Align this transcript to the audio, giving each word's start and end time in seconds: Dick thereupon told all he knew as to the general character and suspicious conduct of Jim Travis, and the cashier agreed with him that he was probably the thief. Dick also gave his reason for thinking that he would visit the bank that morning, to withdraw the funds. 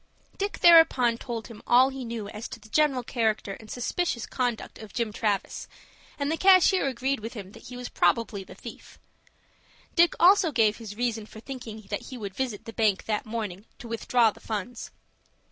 Dick 0.35 0.61
thereupon 0.61 1.15
told 1.19 1.47
all 1.67 1.89
he 1.89 2.03
knew 2.03 2.27
as 2.29 2.47
to 2.47 2.59
the 2.59 2.69
general 2.69 3.03
character 3.03 3.53
and 3.59 3.69
suspicious 3.69 4.25
conduct 4.25 4.79
of 4.79 4.95
Jim 4.95 5.13
Travis, 5.13 5.67
and 6.17 6.31
the 6.31 6.37
cashier 6.37 6.87
agreed 6.87 7.19
with 7.19 7.33
him 7.35 7.51
that 7.51 7.67
he 7.67 7.77
was 7.77 7.87
probably 7.87 8.43
the 8.43 8.55
thief. 8.55 8.97
Dick 9.93 10.15
also 10.19 10.51
gave 10.51 10.77
his 10.77 10.97
reason 10.97 11.27
for 11.27 11.39
thinking 11.39 11.81
that 11.91 12.07
he 12.07 12.17
would 12.17 12.33
visit 12.33 12.65
the 12.65 12.73
bank 12.73 13.05
that 13.05 13.27
morning, 13.27 13.67
to 13.77 13.87
withdraw 13.87 14.31
the 14.31 14.39
funds. 14.39 14.89